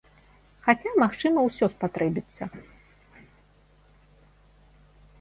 Хаця, 0.67 0.93
магчыма 1.01 1.39
ўсё 1.49 1.65
спатрэбіцца. 1.75 2.43